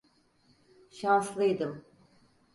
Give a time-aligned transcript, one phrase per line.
[0.89, 1.83] Şanslıydım.